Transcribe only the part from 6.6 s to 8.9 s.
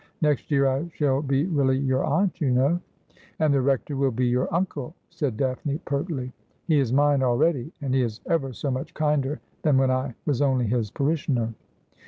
He is mine already, and he is ever so